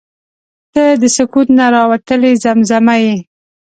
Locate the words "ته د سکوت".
0.73-1.47